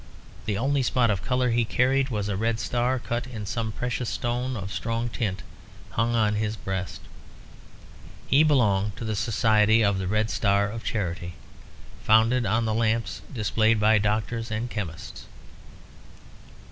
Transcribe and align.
The 0.47 0.57
only 0.57 0.81
spot 0.81 1.11
of 1.11 1.21
colour 1.21 1.51
he 1.51 1.63
carried 1.63 2.09
was 2.09 2.27
a 2.27 2.35
red 2.35 2.59
star 2.59 2.97
cut 2.97 3.27
in 3.27 3.45
some 3.45 3.71
precious 3.71 4.09
stone 4.09 4.57
of 4.57 4.73
strong 4.73 5.09
tint, 5.09 5.43
hung 5.91 6.15
on 6.15 6.33
his 6.33 6.55
breast. 6.55 7.01
He 8.25 8.41
belonged 8.41 8.95
to 8.95 9.05
the 9.05 9.15
Society 9.15 9.83
of 9.83 9.99
the 9.99 10.07
Red 10.07 10.31
Star 10.31 10.67
of 10.71 10.83
Charity, 10.83 11.35
founded 12.01 12.47
on 12.47 12.65
the 12.65 12.73
lamps 12.73 13.21
displayed 13.31 13.79
by 13.79 13.99
doctors 13.99 14.49
and 14.49 14.71
chemists. 14.71 15.27